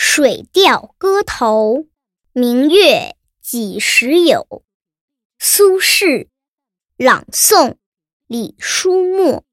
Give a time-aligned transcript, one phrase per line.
[0.00, 1.74] 水调歌头·
[2.30, 4.62] 明月几时有？
[5.40, 6.28] 苏轼
[6.96, 7.78] 朗诵：
[8.28, 9.44] 李叔墨。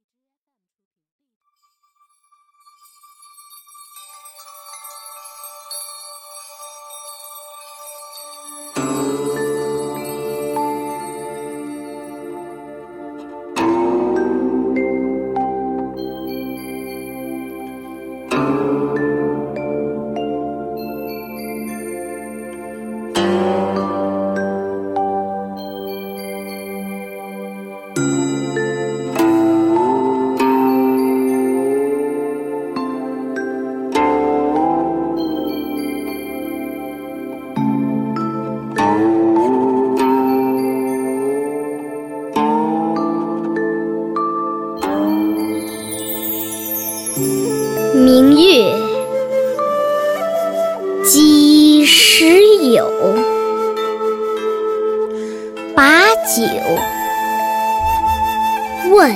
[48.26, 48.74] 明月
[51.04, 52.90] 几时有？
[55.76, 56.42] 把酒
[58.90, 59.16] 问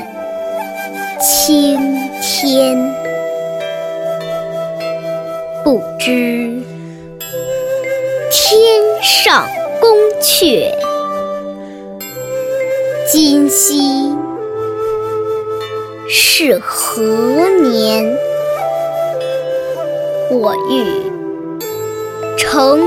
[1.20, 2.78] 青天。
[5.64, 6.62] 不知
[8.32, 8.62] 天
[9.02, 9.48] 上
[9.82, 10.72] 宫阙，
[13.12, 14.14] 今夕
[16.08, 18.29] 是何年？
[20.32, 20.86] 我欲
[22.38, 22.78] 乘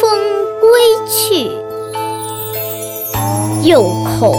[0.00, 0.20] 风
[0.60, 0.70] 归
[1.08, 1.50] 去，
[3.68, 4.36] 又恐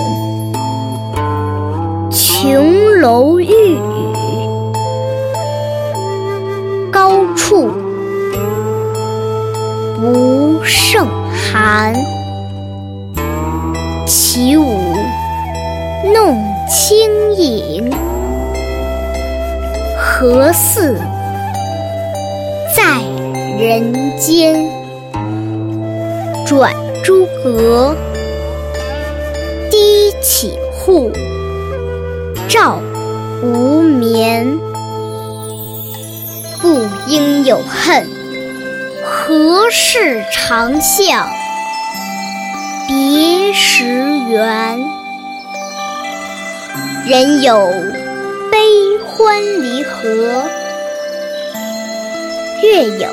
[2.09, 3.77] 琼楼玉宇，
[6.89, 7.69] 高处
[9.99, 11.05] 不胜
[11.51, 11.93] 寒。
[14.07, 14.77] 起舞
[16.13, 17.91] 弄清影，
[19.99, 20.97] 何似？
[22.75, 22.81] 在
[23.59, 24.67] 人间，
[26.43, 27.95] 转朱阁，
[29.69, 31.11] 低绮户，
[32.49, 32.79] 照
[33.43, 34.57] 无眠。
[36.63, 38.09] 不应有恨，
[39.05, 41.27] 何事长向
[42.87, 43.83] 别时
[44.29, 44.83] 圆？
[47.05, 47.71] 人有
[48.49, 48.57] 悲
[49.05, 50.62] 欢离合。
[52.63, 53.09] 月有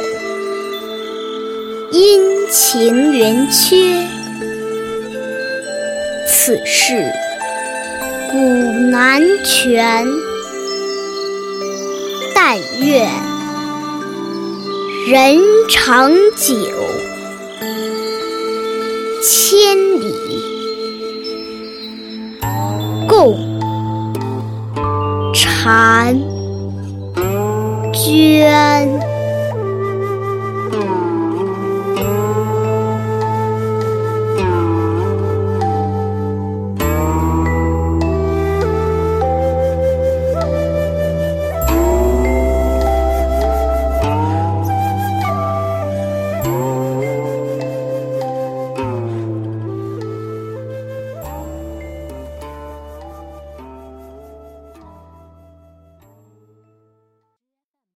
[1.90, 4.06] 阴晴圆缺，
[6.24, 7.12] 此事
[8.30, 8.38] 古
[8.92, 10.06] 难全。
[12.32, 13.08] 但愿
[15.08, 16.54] 人长久，
[19.20, 20.14] 千里
[23.08, 23.36] 共
[25.34, 26.14] 婵
[27.92, 29.19] 娟。